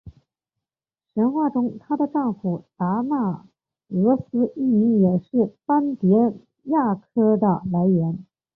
[1.13, 3.45] 神话中她的丈夫达那
[3.89, 8.25] 俄斯一名也是斑蝶亚科的来源。